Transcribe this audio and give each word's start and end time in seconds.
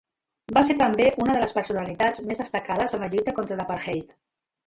Va 0.57 0.61
ser 0.67 0.75
també 0.77 1.05
una 1.25 1.35
de 1.35 1.41
les 1.43 1.53
personalitats 1.57 2.23
més 2.29 2.41
destacades 2.43 2.97
en 2.99 3.05
la 3.05 3.09
lluita 3.13 3.37
contra 3.41 3.59
l'apartheid. 3.61 4.17